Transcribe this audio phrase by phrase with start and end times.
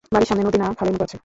[0.13, 1.17] বাড়ির সামনে নদী না- খালের মত আছে।